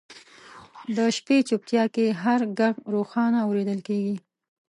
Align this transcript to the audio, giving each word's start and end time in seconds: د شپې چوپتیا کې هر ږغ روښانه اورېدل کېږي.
د 0.95 0.97
شپې 1.17 1.37
چوپتیا 1.47 1.83
کې 1.95 2.05
هر 2.23 2.39
ږغ 2.57 2.75
روښانه 2.93 3.39
اورېدل 3.45 3.79
کېږي. 3.87 4.15